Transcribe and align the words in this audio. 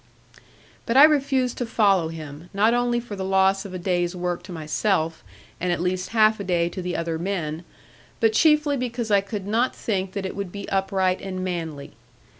But 0.87 0.97
I 0.97 1.03
refused 1.03 1.59
to 1.59 1.65
follow 1.67 2.07
him, 2.07 2.49
not 2.55 2.73
only 2.73 2.99
for 2.99 3.15
the 3.15 3.23
loss 3.23 3.65
of 3.65 3.73
a 3.75 3.77
day's 3.77 4.15
work 4.15 4.41
to 4.49 4.51
myself, 4.51 5.23
and 5.59 5.71
at 5.71 5.79
least 5.79 6.09
half 6.09 6.39
a 6.39 6.43
day 6.43 6.69
to 6.69 6.81
the 6.81 6.95
other 6.95 7.19
men, 7.19 7.63
but 8.19 8.33
chiefly 8.33 8.77
because 8.77 9.11
I 9.11 9.21
could 9.21 9.45
not 9.45 9.75
think 9.75 10.13
that 10.13 10.25
it 10.25 10.35
would 10.35 10.51
be 10.51 10.67
upright 10.69 11.21
and 11.21 11.43
manly. 11.43 11.91